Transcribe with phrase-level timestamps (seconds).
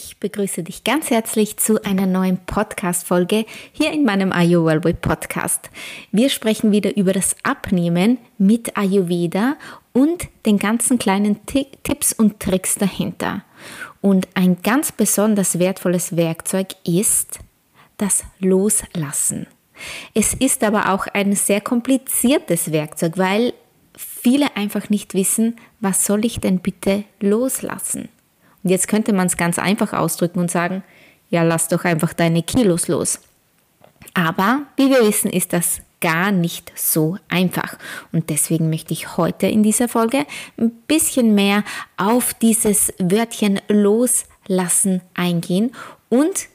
[0.00, 5.70] Ich begrüße dich ganz herzlich zu einer neuen Podcast-Folge hier in meinem Ayurveda Podcast.
[6.12, 9.56] Wir sprechen wieder über das Abnehmen mit Ayurveda
[9.92, 13.42] und den ganzen kleinen Tipps und Tricks dahinter.
[14.00, 17.40] Und ein ganz besonders wertvolles Werkzeug ist
[17.96, 19.48] das Loslassen.
[20.14, 23.52] Es ist aber auch ein sehr kompliziertes Werkzeug, weil
[23.96, 28.08] viele einfach nicht wissen, was soll ich denn bitte loslassen?
[28.62, 30.82] Und jetzt könnte man es ganz einfach ausdrücken und sagen,
[31.30, 33.20] ja, lass doch einfach deine Kilos los.
[34.14, 37.76] Aber wie wir wissen, ist das gar nicht so einfach.
[38.12, 41.64] Und deswegen möchte ich heute in dieser Folge ein bisschen mehr
[41.96, 45.72] auf dieses Wörtchen loslassen eingehen
[46.08, 46.48] und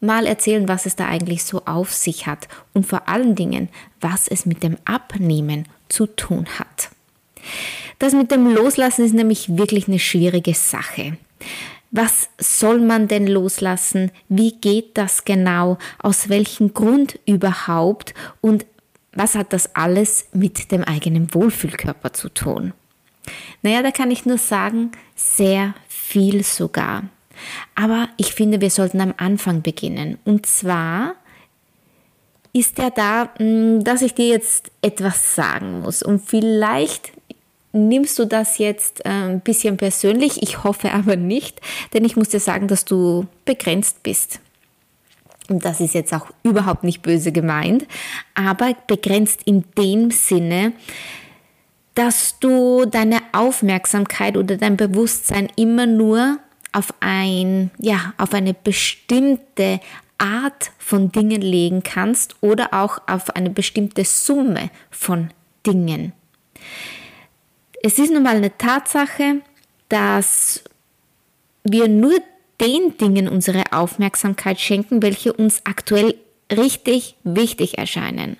[0.00, 3.68] mal erzählen, was es da eigentlich so auf sich hat und vor allen Dingen,
[4.00, 6.90] was es mit dem Abnehmen zu tun hat.
[7.98, 11.16] Das mit dem Loslassen ist nämlich wirklich eine schwierige Sache.
[11.90, 14.10] Was soll man denn loslassen?
[14.28, 15.78] Wie geht das genau?
[15.98, 18.12] Aus welchem Grund überhaupt?
[18.40, 18.66] Und
[19.12, 22.74] was hat das alles mit dem eigenen Wohlfühlkörper zu tun?
[23.62, 27.04] Naja, da kann ich nur sagen, sehr viel sogar.
[27.74, 30.18] Aber ich finde, wir sollten am Anfang beginnen.
[30.24, 31.14] Und zwar
[32.52, 36.02] ist er da, hm, dass ich dir jetzt etwas sagen muss.
[36.02, 37.12] Und vielleicht
[37.76, 40.42] nimmst du das jetzt äh, ein bisschen persönlich.
[40.42, 41.60] Ich hoffe aber nicht,
[41.92, 44.40] denn ich muss dir sagen, dass du begrenzt bist.
[45.48, 47.86] Und das ist jetzt auch überhaupt nicht böse gemeint,
[48.34, 50.72] aber begrenzt in dem Sinne,
[51.94, 56.38] dass du deine Aufmerksamkeit oder dein Bewusstsein immer nur
[56.72, 59.80] auf ein, ja, auf eine bestimmte
[60.18, 65.30] Art von Dingen legen kannst oder auch auf eine bestimmte Summe von
[65.66, 66.12] Dingen.
[67.82, 69.42] Es ist nun mal eine Tatsache,
[69.88, 70.64] dass
[71.64, 72.18] wir nur
[72.60, 76.14] den Dingen unsere Aufmerksamkeit schenken, welche uns aktuell
[76.50, 78.36] richtig wichtig erscheinen.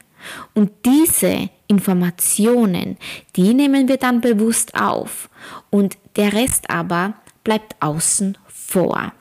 [0.54, 2.96] Und diese Informationen,
[3.36, 5.28] die nehmen wir dann bewusst auf.
[5.70, 7.14] Und der Rest aber
[7.44, 9.12] bleibt außen vor.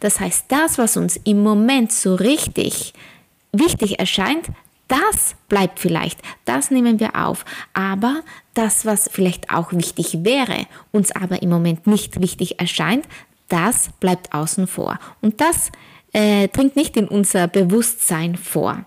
[0.00, 2.94] Das heißt, das, was uns im Moment so richtig
[3.52, 4.46] wichtig erscheint,
[4.88, 7.44] das bleibt vielleicht, das nehmen wir auf.
[7.74, 8.22] Aber
[8.54, 13.06] das, was vielleicht auch wichtig wäre, uns aber im Moment nicht wichtig erscheint,
[13.48, 14.98] das bleibt außen vor.
[15.20, 15.70] Und das
[16.12, 18.84] äh, dringt nicht in unser Bewusstsein vor.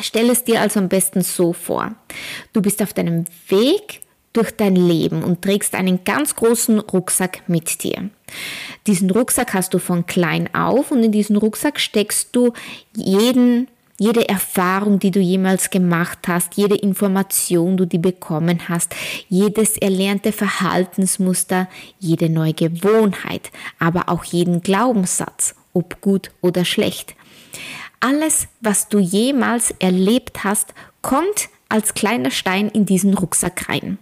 [0.00, 1.94] Stell es dir also am besten so vor.
[2.52, 4.00] Du bist auf deinem Weg
[4.32, 8.10] durch dein Leben und trägst einen ganz großen Rucksack mit dir.
[8.86, 12.52] Diesen Rucksack hast du von klein auf und in diesen Rucksack steckst du
[12.94, 13.68] jeden
[14.00, 18.96] jede Erfahrung, die du jemals gemacht hast, jede Information, die du bekommen hast,
[19.28, 21.68] jedes erlernte Verhaltensmuster,
[21.98, 27.14] jede neue Gewohnheit, aber auch jeden Glaubenssatz, ob gut oder schlecht.
[28.00, 30.72] Alles, was du jemals erlebt hast,
[31.02, 33.98] kommt als kleiner Stein in diesen Rucksack rein.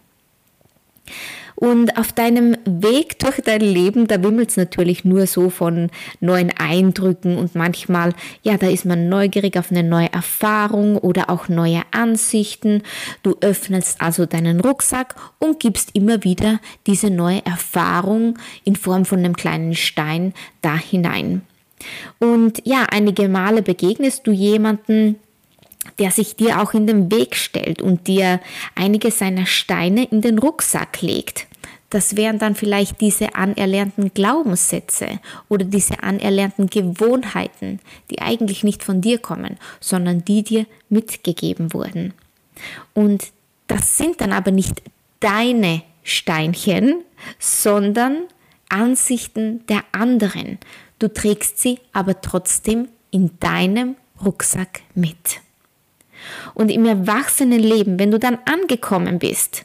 [1.60, 6.52] Und auf deinem Weg durch dein Leben, da wimmelt es natürlich nur so von neuen
[6.56, 8.14] Eindrücken und manchmal,
[8.44, 12.84] ja, da ist man neugierig auf eine neue Erfahrung oder auch neue Ansichten.
[13.24, 19.18] Du öffnest also deinen Rucksack und gibst immer wieder diese neue Erfahrung in Form von
[19.18, 21.42] einem kleinen Stein da hinein.
[22.20, 25.16] Und ja, einige Male begegnest du jemanden,
[25.98, 28.38] der sich dir auch in den Weg stellt und dir
[28.76, 31.47] einige seiner Steine in den Rucksack legt.
[31.90, 37.80] Das wären dann vielleicht diese anerlernten Glaubenssätze oder diese anerlernten Gewohnheiten,
[38.10, 42.12] die eigentlich nicht von dir kommen, sondern die dir mitgegeben wurden.
[42.92, 43.28] Und
[43.68, 44.82] das sind dann aber nicht
[45.20, 47.04] deine Steinchen,
[47.38, 48.24] sondern
[48.68, 50.58] Ansichten der anderen.
[50.98, 55.40] Du trägst sie aber trotzdem in deinem Rucksack mit.
[56.54, 59.64] Und im Erwachsenenleben, wenn du dann angekommen bist,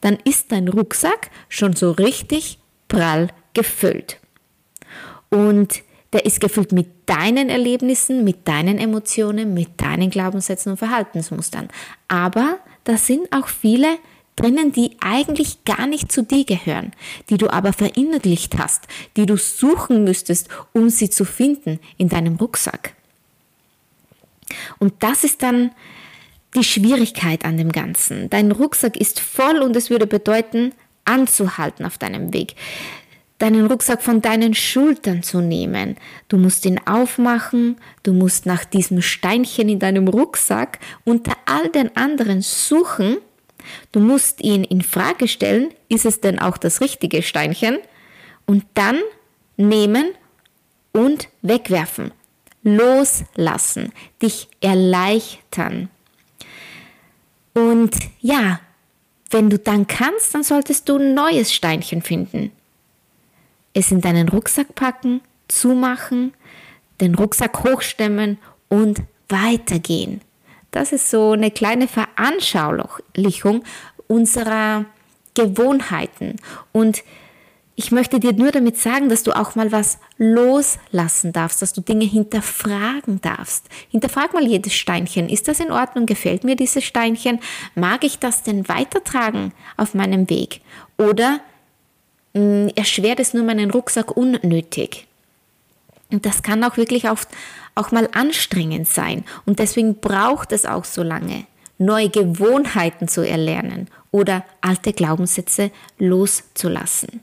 [0.00, 2.58] dann ist dein Rucksack schon so richtig
[2.88, 4.20] prall gefüllt.
[5.30, 5.82] Und
[6.12, 11.68] der ist gefüllt mit deinen Erlebnissen, mit deinen Emotionen, mit deinen Glaubenssätzen und Verhaltensmustern.
[12.08, 13.98] Aber da sind auch viele
[14.36, 16.92] drinnen, die eigentlich gar nicht zu dir gehören,
[17.30, 22.36] die du aber verinnerlicht hast, die du suchen müsstest, um sie zu finden in deinem
[22.36, 22.94] Rucksack.
[24.78, 25.72] Und das ist dann
[26.56, 28.28] die Schwierigkeit an dem Ganzen.
[28.30, 30.72] Dein Rucksack ist voll und es würde bedeuten,
[31.04, 32.56] anzuhalten auf deinem Weg
[33.38, 35.96] deinen Rucksack von deinen Schultern zu nehmen.
[36.28, 41.94] Du musst ihn aufmachen, du musst nach diesem Steinchen in deinem Rucksack unter all den
[41.96, 43.18] anderen suchen.
[43.92, 47.78] Du musst ihn in Frage stellen, ist es denn auch das richtige Steinchen?
[48.46, 49.00] Und dann
[49.56, 50.12] nehmen
[50.92, 52.12] und wegwerfen.
[52.62, 53.92] Loslassen,
[54.22, 55.90] dich erleichtern.
[57.56, 58.60] Und ja,
[59.30, 62.52] wenn du dann kannst, dann solltest du ein neues Steinchen finden
[63.76, 66.32] es in deinen Rucksack packen, zumachen,
[67.02, 68.38] den Rucksack hochstemmen
[68.68, 70.22] und weitergehen.
[70.70, 73.64] Das ist so eine kleine Veranschaulichung
[74.06, 74.86] unserer
[75.34, 76.36] Gewohnheiten.
[76.72, 77.04] Und
[77.76, 81.82] ich möchte dir nur damit sagen, dass du auch mal was loslassen darfst, dass du
[81.82, 83.66] Dinge hinterfragen darfst.
[83.90, 85.28] Hinterfrag mal jedes Steinchen.
[85.28, 86.06] Ist das in Ordnung?
[86.06, 87.38] Gefällt mir dieses Steinchen?
[87.74, 90.62] Mag ich das denn weitertragen auf meinem Weg?
[90.96, 91.40] Oder
[92.36, 95.06] Mm, erschwert es nur meinen Rucksack unnötig.
[96.12, 97.28] Und das kann auch wirklich oft
[97.74, 99.24] auch mal anstrengend sein.
[99.46, 101.46] Und deswegen braucht es auch so lange,
[101.78, 107.20] neue Gewohnheiten zu erlernen oder alte Glaubenssätze loszulassen.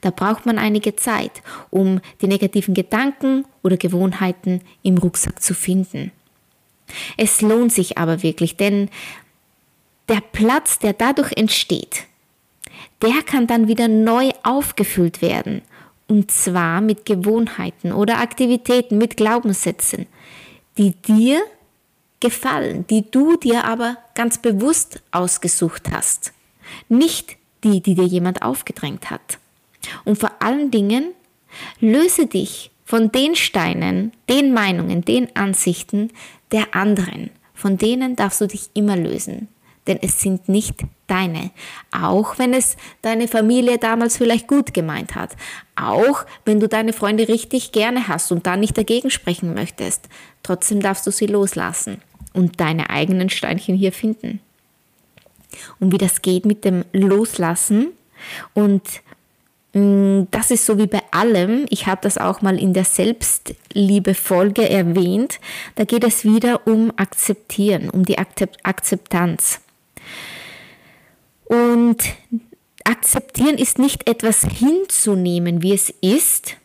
[0.00, 6.12] Da braucht man einige Zeit, um die negativen Gedanken oder Gewohnheiten im Rucksack zu finden.
[7.16, 8.88] Es lohnt sich aber wirklich, denn
[10.08, 12.04] der Platz, der dadurch entsteht,
[13.02, 15.62] der kann dann wieder neu aufgefüllt werden.
[16.08, 20.06] Und zwar mit Gewohnheiten oder Aktivitäten, mit Glaubenssätzen,
[20.78, 21.42] die dir
[22.20, 26.32] gefallen, die du dir aber ganz bewusst ausgesucht hast.
[26.88, 29.38] Nicht die, die dir jemand aufgedrängt hat.
[30.04, 31.12] Und vor allen Dingen
[31.80, 36.10] löse dich von den Steinen, den Meinungen, den Ansichten
[36.52, 37.30] der anderen.
[37.54, 39.48] Von denen darfst du dich immer lösen
[39.86, 41.50] denn es sind nicht deine.
[41.92, 45.36] Auch wenn es deine Familie damals vielleicht gut gemeint hat.
[45.76, 50.08] Auch wenn du deine Freunde richtig gerne hast und da nicht dagegen sprechen möchtest.
[50.42, 52.02] Trotzdem darfst du sie loslassen
[52.32, 54.40] und deine eigenen Steinchen hier finden.
[55.78, 57.88] Und wie das geht mit dem Loslassen
[58.54, 58.82] und
[59.76, 61.66] das ist so wie bei allem.
[61.68, 65.38] Ich habe das auch mal in der Selbstliebe-Folge erwähnt.
[65.74, 69.60] Da geht es wieder um Akzeptieren, um die Akzeptanz.
[71.44, 71.98] Und
[72.84, 76.56] akzeptieren ist nicht etwas hinzunehmen, wie es ist,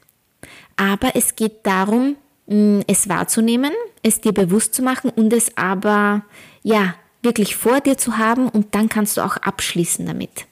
[0.78, 2.16] aber es geht darum,
[2.48, 3.74] mm, es wahrzunehmen,
[4.04, 6.24] es dir bewusst zu machen und es aber,
[6.64, 10.46] ja, wirklich vor dir zu haben und dann kannst du auch abschließen damit.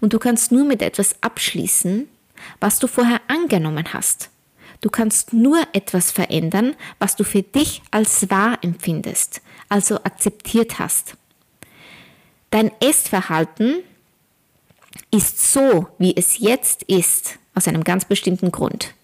[0.00, 2.08] Und du kannst nur mit etwas abschließen,
[2.60, 4.30] was du vorher angenommen hast.
[4.80, 11.16] Du kannst nur etwas verändern, was du für dich als wahr empfindest, also akzeptiert hast.
[12.50, 13.82] Dein Essverhalten
[15.10, 18.94] ist so, wie es jetzt ist, aus einem ganz bestimmten Grund.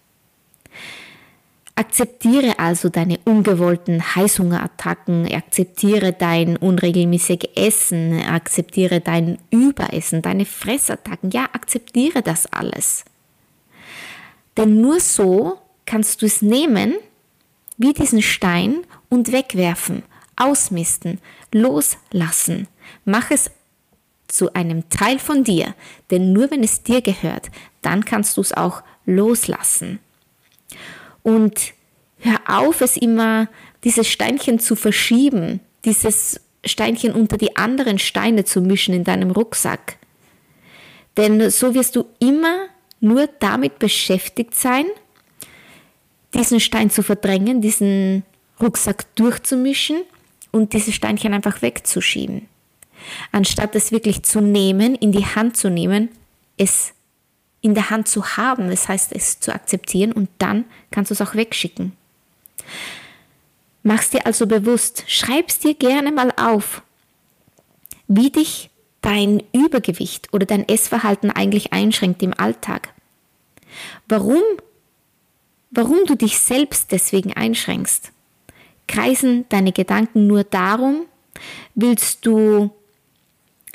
[1.80, 11.30] Akzeptiere also deine ungewollten Heißhungerattacken, akzeptiere dein unregelmäßiges Essen, akzeptiere dein Überessen, deine Fressattacken.
[11.30, 13.06] Ja, akzeptiere das alles.
[14.58, 15.56] Denn nur so
[15.86, 16.96] kannst du es nehmen,
[17.78, 20.02] wie diesen Stein, und wegwerfen,
[20.36, 21.18] ausmisten,
[21.50, 22.68] loslassen.
[23.06, 23.50] Mach es
[24.28, 25.74] zu einem Teil von dir,
[26.10, 29.98] denn nur wenn es dir gehört, dann kannst du es auch loslassen.
[31.22, 31.72] Und
[32.18, 33.48] hör auf, es immer,
[33.84, 39.96] dieses Steinchen zu verschieben, dieses Steinchen unter die anderen Steine zu mischen in deinem Rucksack.
[41.16, 42.66] Denn so wirst du immer
[43.00, 44.84] nur damit beschäftigt sein,
[46.34, 48.22] diesen Stein zu verdrängen, diesen
[48.60, 50.02] Rucksack durchzumischen
[50.52, 52.46] und diese Steinchen einfach wegzuschieben.
[53.32, 56.10] Anstatt es wirklich zu nehmen, in die Hand zu nehmen,
[56.58, 56.92] es
[57.60, 61.20] in der Hand zu haben, das heißt es zu akzeptieren und dann kannst du es
[61.20, 61.92] auch wegschicken.
[63.82, 66.82] Mach's dir also bewusst, schreib's dir gerne mal auf,
[68.08, 72.92] wie dich dein Übergewicht oder dein Essverhalten eigentlich einschränkt im Alltag.
[74.08, 74.42] Warum,
[75.70, 78.12] warum du dich selbst deswegen einschränkst.
[78.86, 81.06] Kreisen deine Gedanken nur darum,
[81.74, 82.70] willst du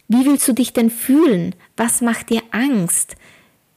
[0.07, 1.55] wie willst du dich denn fühlen?
[1.77, 3.15] Was macht dir Angst?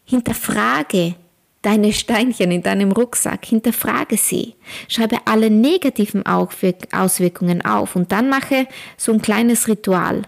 [0.08, 1.16] Hinterfrage
[1.60, 4.54] deine Steinchen in deinem Rucksack, hinterfrage sie.
[4.88, 10.22] Schreibe alle negativen Auswirkungen auf und dann mache so ein kleines Ritual.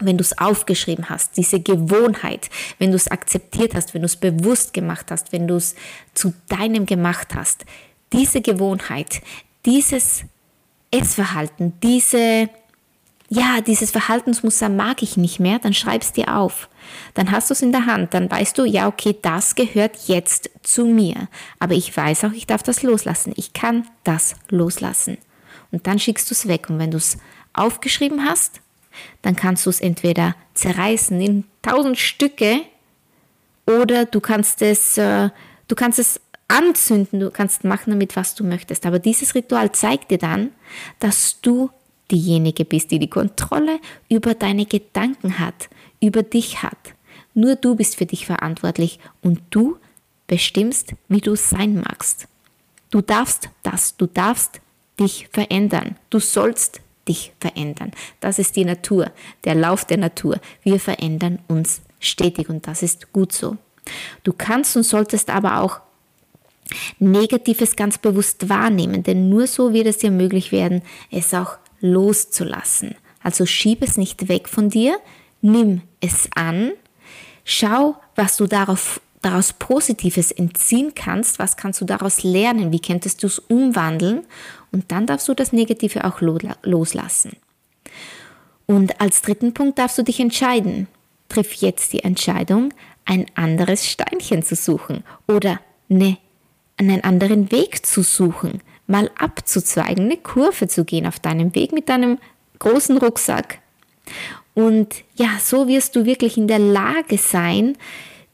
[0.00, 2.48] wenn du es aufgeschrieben hast, diese Gewohnheit,
[2.78, 5.76] wenn du es akzeptiert hast, wenn du es bewusst gemacht hast, wenn du es
[6.14, 7.66] zu deinem gemacht hast,
[8.12, 9.20] diese Gewohnheit,
[9.66, 10.24] dieses
[10.90, 12.48] Essverhalten, diese,
[13.34, 16.68] ja, dieses Verhaltensmuster mag ich nicht mehr, dann schreib's dir auf.
[17.14, 20.50] Dann hast du es in der Hand, dann weißt du, ja, okay, das gehört jetzt
[20.62, 21.28] zu mir.
[21.58, 23.32] Aber ich weiß auch, ich darf das loslassen.
[23.36, 25.16] Ich kann das loslassen.
[25.70, 26.68] Und dann schickst du es weg.
[26.68, 27.16] Und wenn du es
[27.54, 28.60] aufgeschrieben hast,
[29.22, 32.60] dann kannst du es entweder zerreißen in tausend Stücke
[33.66, 35.30] oder du kannst es, äh,
[35.68, 38.84] du kannst es anzünden, du kannst machen damit, was du möchtest.
[38.84, 40.50] Aber dieses Ritual zeigt dir dann,
[40.98, 41.70] dass du
[42.12, 45.68] diejenige bist, die die Kontrolle über deine Gedanken hat,
[46.00, 46.94] über dich hat.
[47.34, 49.78] Nur du bist für dich verantwortlich und du
[50.26, 52.28] bestimmst, wie du sein magst.
[52.90, 54.60] Du darfst das, du darfst
[55.00, 55.96] dich verändern.
[56.10, 57.92] Du sollst dich verändern.
[58.20, 59.10] Das ist die Natur,
[59.44, 60.38] der Lauf der Natur.
[60.62, 63.56] Wir verändern uns stetig und das ist gut so.
[64.22, 65.80] Du kannst und solltest aber auch
[66.98, 72.94] Negatives ganz bewusst wahrnehmen, denn nur so wird es dir möglich werden, es auch loszulassen.
[73.22, 74.98] Also schieb es nicht weg von dir,
[75.42, 76.72] nimm es an,
[77.44, 83.22] schau, was du darauf, daraus Positives entziehen kannst, was kannst du daraus lernen, wie könntest
[83.22, 84.22] du es umwandeln
[84.70, 86.20] und dann darfst du das Negative auch
[86.62, 87.36] loslassen.
[88.66, 90.88] Und als dritten Punkt darfst du dich entscheiden.
[91.28, 92.72] Triff jetzt die Entscheidung,
[93.04, 95.60] ein anderes Steinchen zu suchen oder
[95.90, 96.16] eine,
[96.76, 101.88] einen anderen Weg zu suchen, mal abzuzweigen, eine Kurve zu gehen auf deinem Weg mit
[101.88, 102.18] deinem
[102.58, 103.58] großen Rucksack.
[104.54, 107.76] Und ja, so wirst du wirklich in der Lage sein,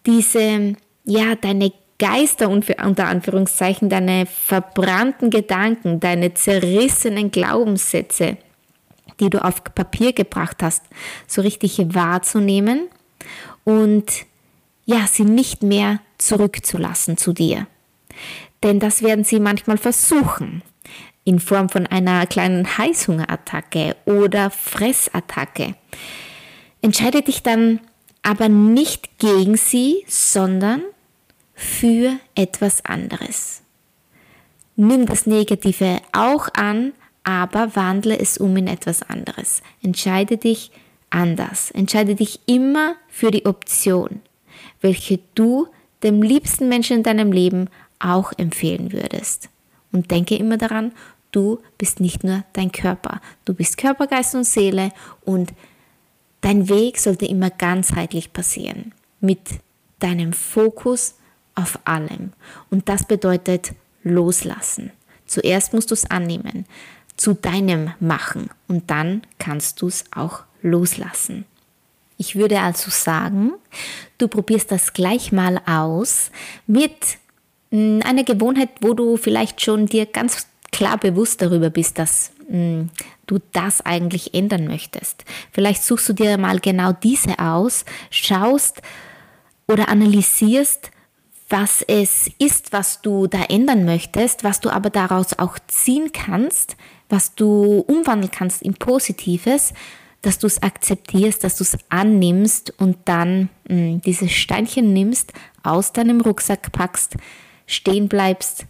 [0.06, 0.74] diese,
[1.04, 8.36] ja, deine Geister und unter Anführungszeichen deine verbrannten Gedanken, deine zerrissenen Glaubenssätze,
[9.18, 10.84] die du auf Papier gebracht hast,
[11.26, 12.88] so richtig wahrzunehmen
[13.64, 14.26] und
[14.86, 17.66] ja, sie nicht mehr zurückzulassen zu dir.
[18.62, 20.62] Denn das werden sie manchmal versuchen,
[21.24, 25.74] in Form von einer kleinen Heißhungerattacke oder Fressattacke.
[26.80, 27.80] Entscheide dich dann
[28.22, 30.82] aber nicht gegen sie, sondern
[31.54, 33.62] für etwas anderes.
[34.76, 36.92] Nimm das Negative auch an,
[37.24, 39.62] aber wandle es um in etwas anderes.
[39.82, 40.70] Entscheide dich
[41.10, 41.70] anders.
[41.72, 44.20] Entscheide dich immer für die Option,
[44.80, 45.66] welche du
[46.02, 49.48] dem liebsten Menschen in deinem Leben auch empfehlen würdest.
[49.92, 50.92] Und denke immer daran,
[51.32, 53.20] du bist nicht nur dein Körper.
[53.44, 54.92] Du bist Körper, Geist und Seele
[55.24, 55.52] und
[56.40, 58.92] dein Weg sollte immer ganzheitlich passieren.
[59.20, 59.40] Mit
[59.98, 61.14] deinem Fokus
[61.54, 62.32] auf allem.
[62.70, 64.92] Und das bedeutet loslassen.
[65.26, 66.66] Zuerst musst du es annehmen,
[67.16, 71.44] zu deinem machen und dann kannst du es auch loslassen.
[72.16, 73.52] Ich würde also sagen,
[74.18, 76.30] du probierst das gleich mal aus
[76.66, 77.18] mit
[77.70, 82.90] hm, einer Gewohnheit, wo du vielleicht schon dir ganz klar bewusst darüber bist, dass hm,
[83.26, 85.25] du das eigentlich ändern möchtest.
[85.52, 88.82] Vielleicht suchst du dir mal genau diese aus, schaust
[89.66, 90.90] oder analysierst,
[91.50, 96.76] was es ist, was du da ändern möchtest, was du aber daraus auch ziehen kannst,
[97.08, 99.72] was du umwandeln kannst in Positives,
[100.20, 105.32] dass du es akzeptierst, dass du es annimmst und dann mh, hm, dieses Steinchen nimmst,
[105.62, 107.16] aus deinem Rucksack packst,
[107.68, 108.66] stehen bleibst.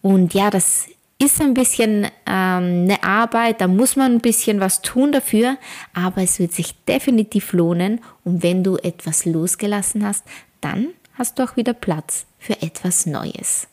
[0.00, 0.88] Und ja, das
[1.22, 5.56] ist ein bisschen ähm, eine Arbeit, da muss man ein bisschen was tun dafür,
[5.94, 8.00] aber es wird sich definitiv lohnen.
[8.24, 10.24] Und wenn du etwas losgelassen hast,
[10.60, 13.68] dann hast du auch wieder Platz für etwas Neues.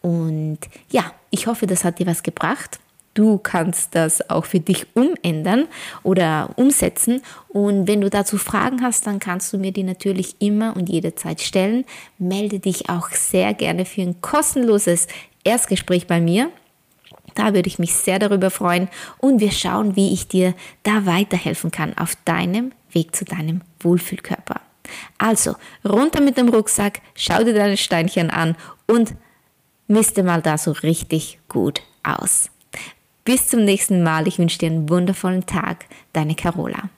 [0.00, 0.58] Und
[0.90, 2.80] ja, ich hoffe, das hat dir was gebracht.
[3.14, 5.68] Du kannst das auch für dich umändern
[6.02, 7.22] oder umsetzen.
[7.48, 11.40] Und wenn du dazu Fragen hast, dann kannst du mir die natürlich immer und jederzeit
[11.40, 11.84] stellen.
[12.18, 15.08] Melde dich auch sehr gerne für ein kostenloses
[15.44, 16.50] Erstgespräch bei mir.
[17.34, 18.88] Da würde ich mich sehr darüber freuen
[19.18, 24.60] und wir schauen, wie ich dir da weiterhelfen kann auf deinem Weg zu deinem Wohlfühlkörper.
[25.18, 25.54] Also,
[25.84, 29.14] runter mit dem Rucksack, schau dir deine Steinchen an und
[29.86, 32.50] misste mal da so richtig gut aus.
[33.24, 34.26] Bis zum nächsten Mal.
[34.26, 35.86] Ich wünsche dir einen wundervollen Tag.
[36.12, 36.90] Deine Carola.